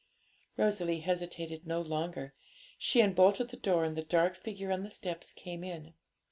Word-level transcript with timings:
Rosalie 0.57 1.01
hesitated 1.01 1.67
no 1.67 1.79
longer. 1.79 2.33
She 2.79 3.01
unbolted 3.03 3.49
the 3.51 3.55
door, 3.55 3.83
and 3.85 3.95
the 3.95 4.01
dark 4.01 4.35
figure 4.35 4.71
on 4.71 4.81
the 4.81 4.89
steps 4.89 5.31
came 5.31 5.63
in. 5.63 5.93